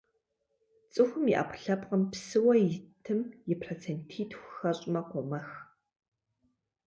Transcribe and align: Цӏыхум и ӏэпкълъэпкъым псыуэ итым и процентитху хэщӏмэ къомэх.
Цӏыхум 0.93 1.25
и 1.31 1.33
ӏэпкълъэпкъым 1.37 2.03
псыуэ 2.11 2.53
итым 2.67 3.19
и 3.51 3.53
процентитху 3.61 4.47
хэщӏмэ 4.55 5.01
къомэх. 5.09 5.47